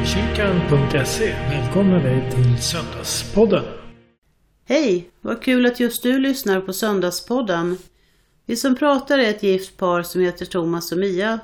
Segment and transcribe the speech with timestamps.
[0.00, 3.64] Pingstkyrkan.se välkomnar dig till Söndagspodden.
[4.64, 5.10] Hej!
[5.20, 7.78] Vad kul att just du lyssnar på Söndagspodden.
[8.46, 11.38] Vi som pratar är ett gift par som heter Thomas och Mia.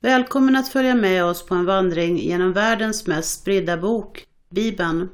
[0.00, 5.08] Välkommen att följa med oss på en vandring genom världens mest spridda bok, Bibeln.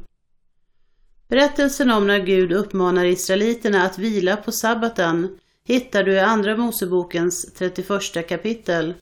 [1.28, 7.52] Berättelsen om när Gud uppmanar israeliterna att vila på sabbaten hittar du i Andra Mosebokens
[7.54, 8.94] 31 kapitel.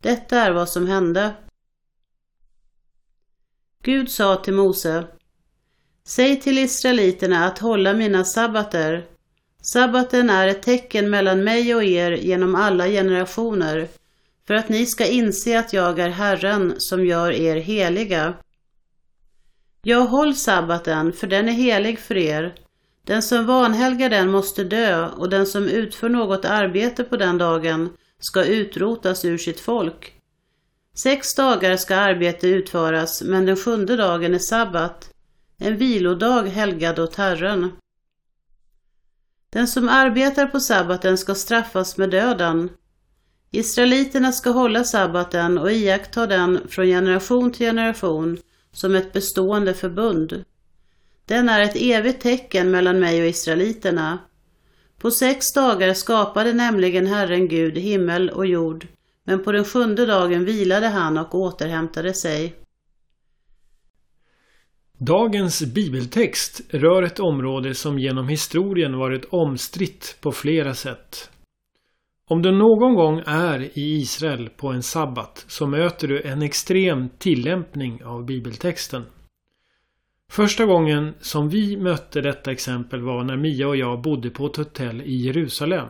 [0.00, 1.30] Detta är vad som hände.
[3.84, 5.04] Gud sa till Mose
[6.06, 9.04] Säg till israeliterna att hålla mina sabbater.
[9.62, 13.88] Sabbaten är ett tecken mellan mig och er genom alla generationer,
[14.46, 18.34] för att ni ska inse att jag är Herren som gör er heliga.
[19.82, 22.54] Jag håll sabbaten, för den är helig för er.
[23.06, 27.90] Den som vanhelgar den måste dö, och den som utför något arbete på den dagen
[28.18, 30.13] ska utrotas ur sitt folk.
[30.94, 35.10] Sex dagar ska arbete utföras, men den sjunde dagen är sabbat,
[35.58, 37.72] en vilodag helgad åt Herren.
[39.50, 42.70] Den som arbetar på sabbaten ska straffas med döden.
[43.50, 48.38] Israeliterna ska hålla sabbaten och iaktta den från generation till generation
[48.72, 50.44] som ett bestående förbund.
[51.26, 54.18] Den är ett evigt tecken mellan mig och israeliterna.
[54.98, 58.86] På sex dagar skapade nämligen Herren Gud himmel och jord,
[59.24, 62.54] men på den sjunde dagen vilade han och återhämtade sig.
[64.98, 71.30] Dagens bibeltext rör ett område som genom historien varit omstritt på flera sätt.
[72.26, 77.08] Om du någon gång är i Israel på en sabbat så möter du en extrem
[77.18, 79.02] tillämpning av bibeltexten.
[80.32, 84.56] Första gången som vi mötte detta exempel var när Mia och jag bodde på ett
[84.56, 85.88] hotell i Jerusalem.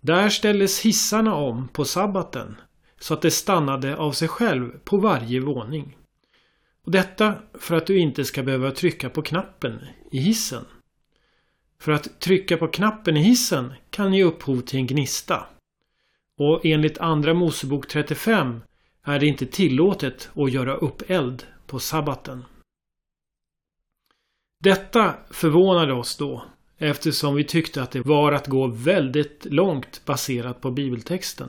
[0.00, 2.56] Där ställdes hissarna om på sabbaten
[3.00, 5.96] så att det stannade av sig själv på varje våning.
[6.84, 10.64] Och detta för att du inte ska behöva trycka på knappen i hissen.
[11.80, 15.46] För att trycka på knappen i hissen kan ge upphov till en gnista.
[16.38, 18.60] Och enligt Andra Mosebok 35
[19.02, 22.44] är det inte tillåtet att göra upp eld på sabbaten.
[24.60, 26.44] Detta förvånade oss då
[26.78, 31.48] eftersom vi tyckte att det var att gå väldigt långt baserat på bibeltexten.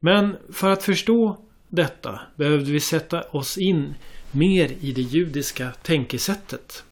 [0.00, 1.38] Men för att förstå
[1.68, 3.94] detta behövde vi sätta oss in
[4.32, 6.84] mer i det judiska tänkesättet.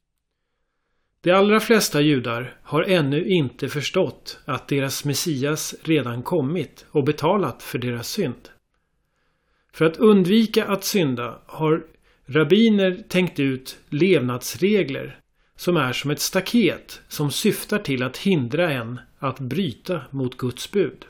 [1.22, 7.62] De allra flesta judar har ännu inte förstått att deras Messias redan kommit och betalat
[7.62, 8.48] för deras synd.
[9.72, 11.86] För att undvika att synda har
[12.26, 15.21] rabbiner tänkt ut levnadsregler
[15.62, 20.70] som är som ett staket som syftar till att hindra en att bryta mot Guds
[20.70, 21.04] bud.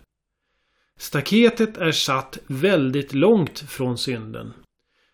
[0.98, 4.52] Staketet är satt väldigt långt från synden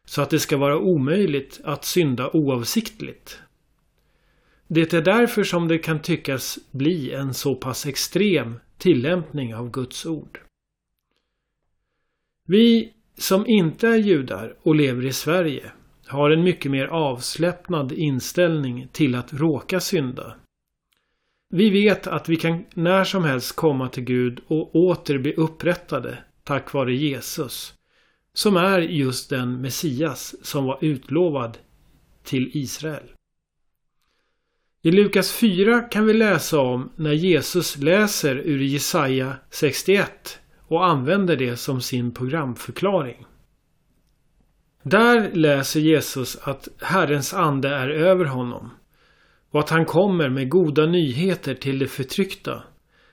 [0.04, 3.40] så att det ska vara omöjligt att synda oavsiktligt.
[4.68, 10.06] Det är därför som det kan tyckas bli en så pass extrem tillämpning av Guds
[10.06, 10.40] ord.
[12.46, 15.72] Vi som inte är judar och lever i Sverige
[16.08, 20.34] har en mycket mer avsläppnad inställning till att råka synda.
[21.50, 26.18] Vi vet att vi kan när som helst komma till Gud och åter bli upprättade
[26.44, 27.74] tack vare Jesus.
[28.32, 31.58] Som är just den Messias som var utlovad
[32.24, 33.10] till Israel.
[34.82, 41.36] I Lukas 4 kan vi läsa om när Jesus läser ur Jesaja 61 och använder
[41.36, 43.26] det som sin programförklaring.
[44.82, 48.70] Där läser Jesus att Herrens ande är över honom
[49.50, 52.62] och att han kommer med goda nyheter till de förtryckta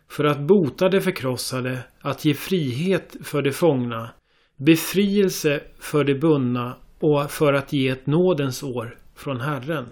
[0.09, 4.09] för att bota de förkrossade, att ge frihet för de fångna,
[4.57, 9.85] befrielse för de bundna och för att ge ett nådens år från Herren.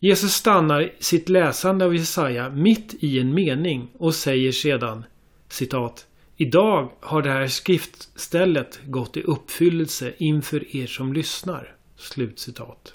[0.00, 5.04] Jesus stannar sitt läsande av Jesaja mitt i en mening och säger sedan
[5.48, 6.06] citat
[6.38, 11.76] Idag har det här skriftstället gått i uppfyllelse inför er som lyssnar.
[11.96, 12.94] Slutcitat.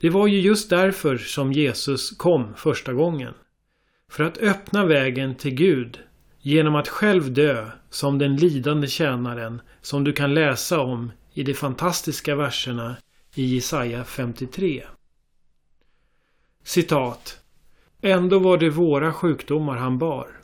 [0.00, 3.34] Det var ju just därför som Jesus kom första gången.
[4.10, 5.98] För att öppna vägen till Gud
[6.40, 11.54] genom att själv dö som den lidande tjänaren som du kan läsa om i de
[11.54, 12.96] fantastiska verserna
[13.34, 14.84] i Jesaja 53.
[16.64, 17.38] Citat.
[18.00, 20.37] Ändå var det våra sjukdomar han bar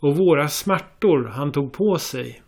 [0.00, 2.42] och våra smärtor han tog på sig.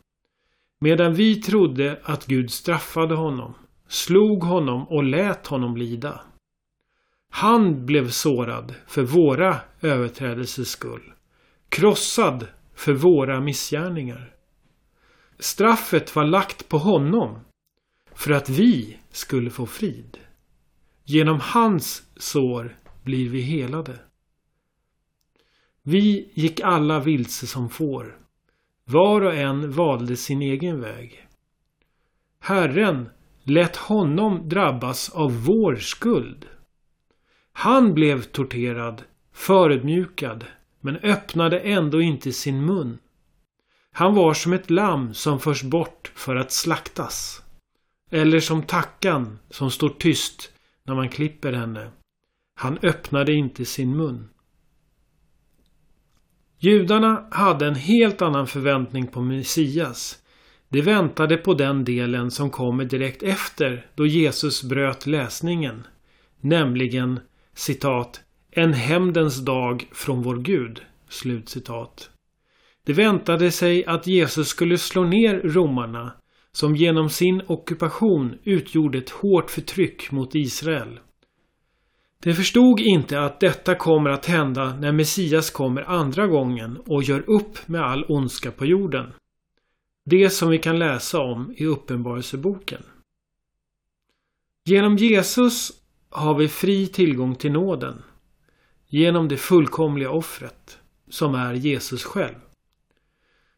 [0.80, 3.54] Medan vi trodde att Gud straffade honom,
[3.88, 6.20] slog honom och lät honom lida.
[7.32, 11.12] Han blev sårad för våra överträdelses skull,
[11.68, 14.34] krossad för våra missgärningar.
[15.38, 17.40] straffet var lagt på honom
[18.14, 20.18] för att vi skulle få frid.
[21.04, 23.98] Genom hans sår blir vi helade.
[25.90, 28.18] Vi gick alla vilse som får.
[28.84, 31.26] Var och en valde sin egen väg.
[32.40, 33.08] Herren
[33.44, 36.46] lät honom drabbas av vår skuld.
[37.52, 39.02] Han blev torterad,
[39.32, 40.44] förödmjukad,
[40.80, 42.98] men öppnade ändå inte sin mun.
[43.92, 47.42] Han var som ett lamm som förs bort för att slaktas.
[48.10, 50.52] Eller som tackan som står tyst
[50.84, 51.90] när man klipper henne.
[52.54, 54.28] Han öppnade inte sin mun.
[56.62, 60.18] Judarna hade en helt annan förväntning på Messias.
[60.68, 65.86] De väntade på den delen som kommer direkt efter då Jesus bröt läsningen.
[66.40, 67.20] Nämligen
[67.54, 68.20] citat
[68.50, 70.80] En hämndens dag från vår Gud.
[71.08, 72.10] Slut citat.
[72.86, 76.12] De väntade sig att Jesus skulle slå ner romarna
[76.52, 80.98] som genom sin ockupation utgjorde ett hårt förtryck mot Israel.
[82.22, 87.30] De förstod inte att detta kommer att hända när Messias kommer andra gången och gör
[87.30, 89.12] upp med all ondska på jorden.
[90.04, 92.82] Det som vi kan läsa om i Uppenbarelseboken.
[94.64, 95.72] Genom Jesus
[96.10, 98.02] har vi fri tillgång till nåden.
[98.88, 100.78] Genom det fullkomliga offret,
[101.08, 102.36] som är Jesus själv.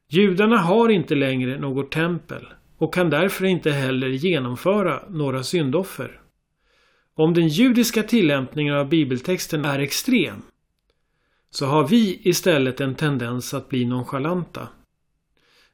[0.09, 2.47] Judarna har inte längre något tempel
[2.79, 6.22] och kan därför inte heller genomföra några syndoffer.
[7.15, 10.43] Om den judiska tillämpningen av bibeltexten är extrem
[11.51, 14.69] så har vi istället en tendens att bli nonchalanta.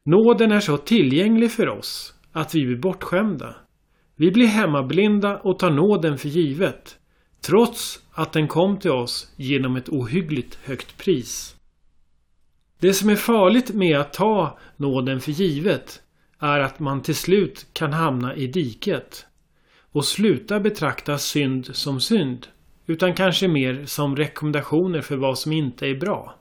[0.04, 3.54] Nåden är så tillgänglig för oss att vi blir bortskämda.
[4.16, 6.98] Vi blir hemmablinda och tar nåden för givet
[7.46, 11.56] trots att den kom till oss genom ett ohyggligt högt pris.
[12.80, 16.02] Det som är farligt med att ta nåden för givet
[16.38, 19.26] är att man till slut kan hamna i diket
[19.92, 22.46] och sluta betrakta synd som synd
[22.86, 26.38] utan kanske mer som rekommendationer för vad som inte är bra.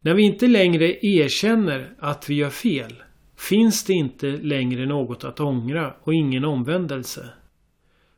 [0.00, 3.02] När vi inte längre erkänner att vi gör fel
[3.36, 7.30] finns det inte längre något att ångra och ingen omvändelse.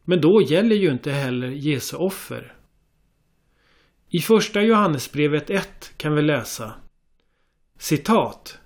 [0.04, 2.56] Men då gäller ju inte heller Jesu offer.
[4.08, 6.74] I första Johannesbrevet 1 kan vi läsa
[7.78, 8.58] citat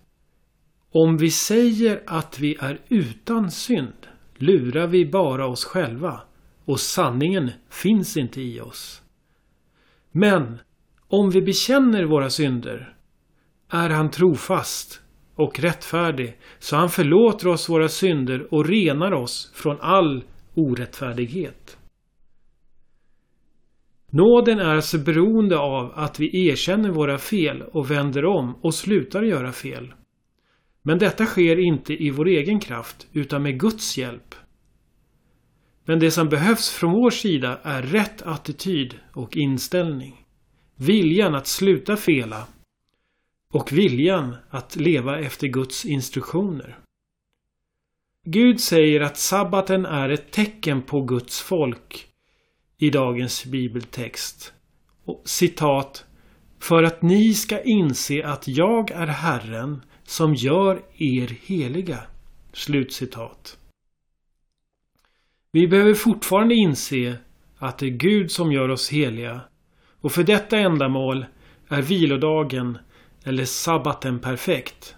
[0.90, 4.05] Om vi säger att vi är utan synd
[4.38, 6.20] lurar vi bara oss själva
[6.64, 9.02] och sanningen finns inte i oss.
[10.12, 10.58] Men
[11.08, 12.94] om vi bekänner våra synder
[13.72, 15.00] är han trofast
[15.34, 20.24] och rättfärdig så han förlåter oss våra synder och renar oss från all
[20.54, 21.78] orättfärdighet.
[24.10, 29.22] Nåden är alltså beroende av att vi erkänner våra fel och vänder om och slutar
[29.22, 29.92] göra fel.
[30.86, 34.34] Men detta sker inte i vår egen kraft utan med Guds hjälp.
[35.84, 40.24] Men det som behövs från vår sida är rätt attityd och inställning.
[40.76, 42.46] Viljan att sluta fela
[43.52, 46.78] och viljan att leva efter Guds instruktioner.
[48.26, 52.06] Gud säger att sabbaten är ett tecken på Guds folk
[52.78, 54.52] i dagens bibeltext.
[55.04, 56.04] Och, citat
[56.60, 61.98] För att ni ska inse att jag är Herren som gör er heliga.
[62.52, 63.58] Slutcitat.
[65.52, 67.18] Vi behöver fortfarande inse
[67.58, 69.40] att det är Gud som gör oss heliga
[70.00, 71.26] och för detta ändamål
[71.68, 72.78] är vilodagen
[73.24, 74.96] eller sabbaten perfekt.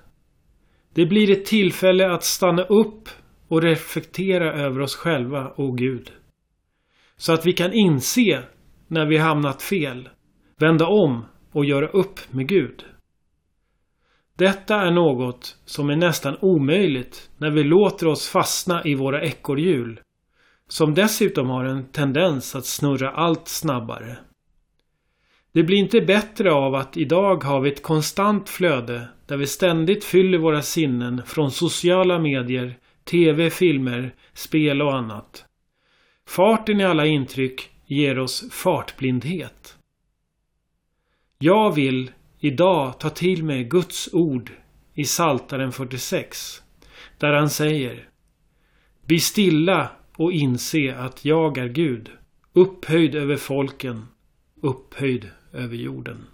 [0.95, 3.09] Det blir ett tillfälle att stanna upp
[3.49, 6.13] och reflektera över oss själva och Gud.
[7.17, 8.43] Så att vi kan inse
[8.89, 10.09] när vi hamnat fel,
[10.57, 12.85] vända om och göra upp med Gud.
[14.39, 20.01] Detta är något som är nästan omöjligt när vi låter oss fastna i våra ekorrhjul
[20.69, 24.19] som dessutom har en tendens att snurra allt snabbare.
[25.53, 30.05] Det blir inte bättre av att idag har vi ett konstant flöde där vi ständigt
[30.05, 35.45] fyller våra sinnen från sociala medier, tv, filmer, spel och annat.
[36.29, 39.79] Farten i alla intryck ger oss fartblindhet.
[41.39, 44.53] Jag vill idag ta till mig Guds ord
[44.95, 46.63] i Saltaren 46.
[47.19, 48.09] Där han säger
[49.07, 52.11] Bli stilla och inse att jag är Gud,
[52.53, 54.07] upphöjd över folken,
[54.63, 56.27] upphöjd över jorden.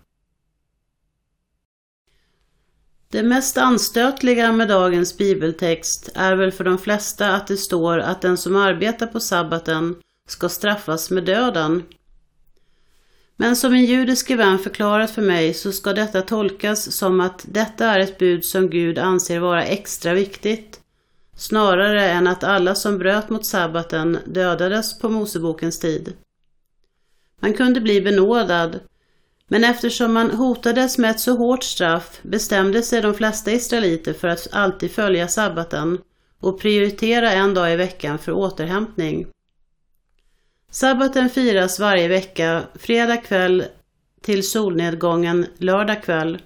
[3.09, 8.23] Det mest anstötliga med dagens bibeltext är väl för de flesta att det står att
[8.23, 9.97] den som arbetar på sabbaten
[10.29, 11.83] ska straffas med döden.
[13.37, 17.87] Men som en judisk vän förklarat för mig så ska detta tolkas som att detta
[17.87, 20.81] är ett bud som Gud anser vara extra viktigt,
[21.37, 26.13] snarare än att alla som bröt mot sabbaten dödades på Mosebokens tid.
[27.41, 28.81] Man kunde bli benådad,
[29.49, 34.29] men eftersom man hotades med ett så hårt straff bestämde sig de flesta israeliter för
[34.29, 35.99] att alltid följa sabbaten
[36.41, 39.27] och prioritera en dag i veckan för återhämtning.
[40.75, 43.65] Sabbaten firas varje vecka, fredag kväll
[44.23, 46.39] till solnedgången lördag kväll.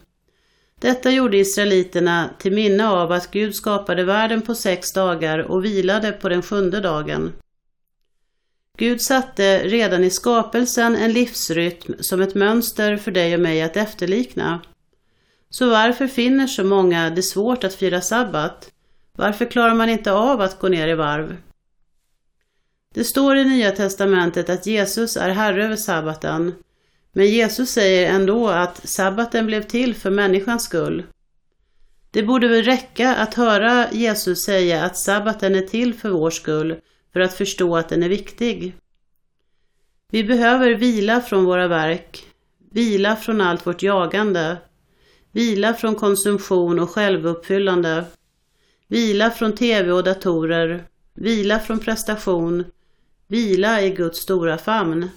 [0.80, 6.12] Detta gjorde israeliterna till minne av att Gud skapade världen på sex dagar och vilade
[6.12, 7.32] på den sjunde dagen.
[8.78, 13.76] Gud satte redan i skapelsen en livsrytm som ett mönster för dig och mig att
[13.76, 14.60] efterlikna.
[15.50, 18.70] Så varför finner så många det svårt att fira sabbat?
[19.16, 21.36] Varför klarar man inte av att gå ner i varv?
[22.98, 26.54] Det står i Nya Testamentet att Jesus är Herre över sabbaten,
[27.12, 31.06] men Jesus säger ändå att sabbaten blev till för människans skull.
[32.10, 36.80] Det borde väl räcka att höra Jesus säga att sabbaten är till för vår skull
[37.12, 38.74] för att förstå att den är viktig.
[40.10, 42.26] Vi behöver vila från våra verk,
[42.70, 44.56] vila från allt vårt jagande,
[45.32, 48.04] vila från konsumtion och självuppfyllande,
[48.88, 52.64] vila från tv och datorer, vila från prestation,
[53.28, 55.10] vila i Guds stora famn.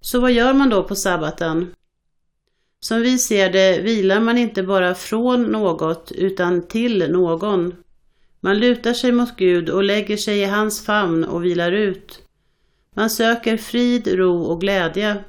[0.00, 1.74] Så vad gör man då på sabbaten?
[2.80, 7.74] Som vi ser det vilar man inte bara från något utan till någon.
[8.40, 12.22] Man lutar sig mot Gud och lägger sig i hans famn och vilar ut.
[12.96, 15.24] Man söker frid, ro och glädje.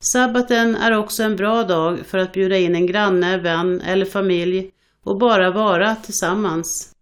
[0.00, 4.70] Sabbaten är också en bra dag för att bjuda in en granne, vän eller familj
[5.04, 6.93] och bara vara tillsammans.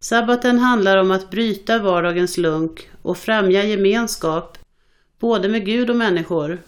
[0.00, 4.58] Sabbaten handlar om att bryta vardagens lunk och främja gemenskap,
[5.18, 6.58] både med Gud och människor.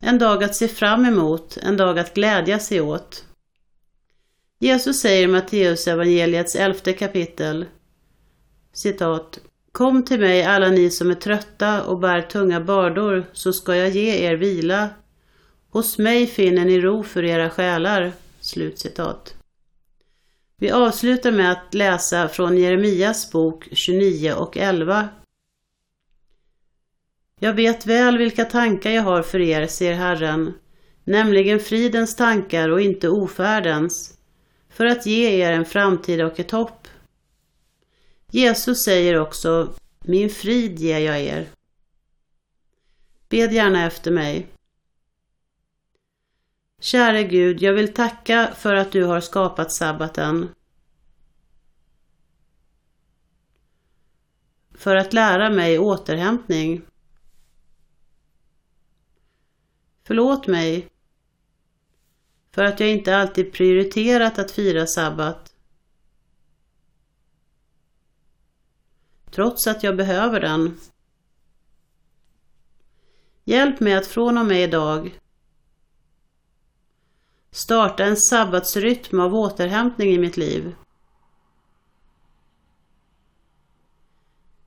[0.00, 3.24] En dag att se fram emot, en dag att glädja sig åt.
[4.58, 7.66] Jesus säger i Matteus evangeliets elfte kapitel,
[8.72, 9.40] citat,
[9.72, 13.90] Kom till mig alla ni som är trötta och bär tunga bördor, så ska jag
[13.90, 14.88] ge er vila.
[15.70, 18.12] Hos mig finner ni ro för era själar.
[18.40, 19.39] Slutcitat.
[20.60, 25.08] Vi avslutar med att läsa från Jeremias bok 29 och 11.
[27.38, 30.54] Jag vet väl vilka tankar jag har för er, säger Herren,
[31.04, 34.18] nämligen fridens tankar och inte ofärdens,
[34.68, 36.88] för att ge er en framtid och ett hopp.
[38.30, 39.72] Jesus säger också,
[40.04, 41.46] min frid ger jag er.
[43.28, 44.46] Bed gärna efter mig.
[46.80, 50.54] Käre Gud, jag vill tacka för att du har skapat sabbaten.
[54.74, 56.82] För att lära mig återhämtning.
[60.04, 60.88] Förlåt mig
[62.50, 65.54] för att jag inte alltid prioriterat att fira sabbat.
[69.30, 70.80] Trots att jag behöver den.
[73.44, 75.20] Hjälp mig att från och med idag
[77.50, 80.74] starta en sabbatsrytm av återhämtning i mitt liv.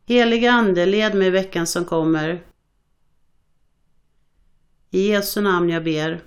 [0.06, 2.44] Heliga Ande, led mig i veckan som kommer.
[4.92, 6.24] I Jesu namn jag ber.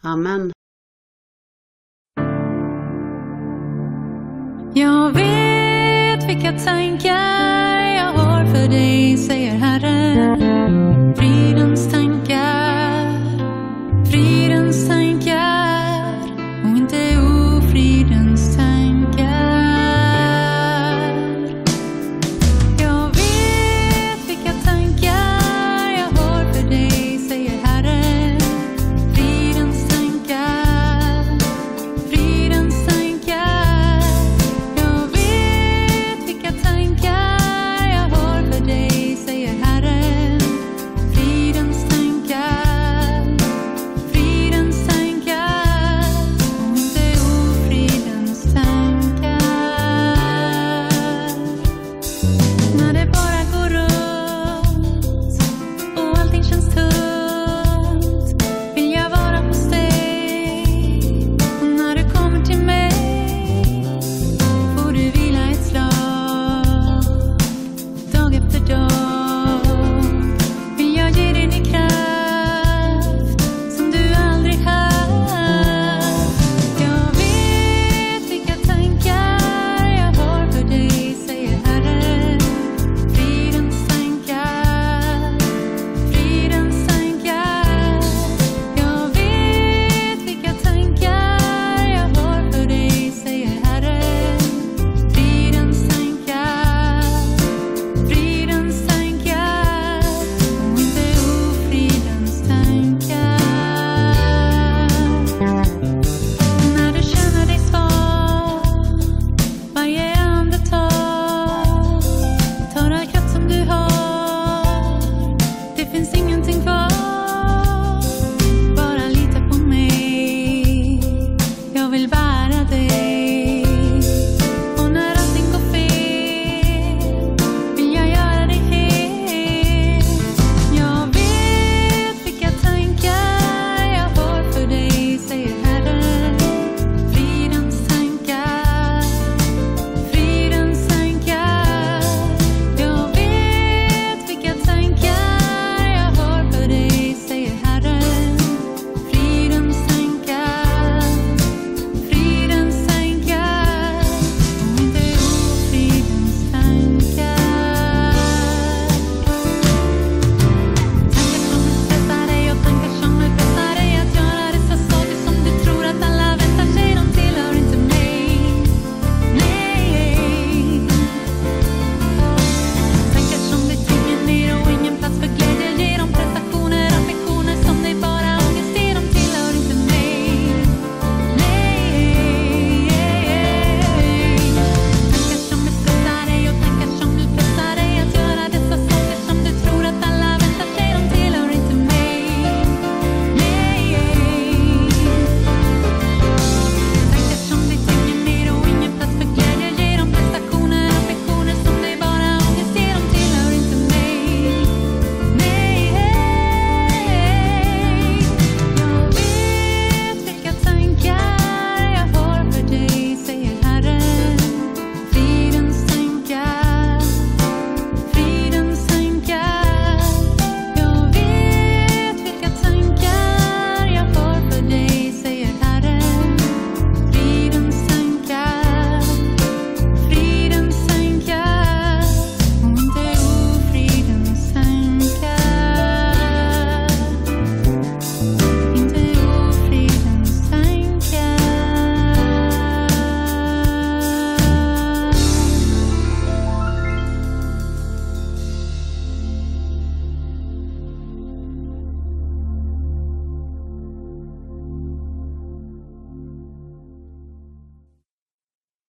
[0.00, 0.52] Amen.
[4.74, 11.14] Jag vet vilka tankar jag har för dig, säger Herren.
[11.16, 11.90] Fridens